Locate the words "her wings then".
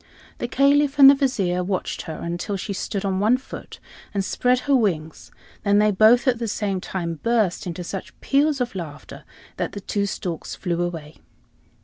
4.61-5.77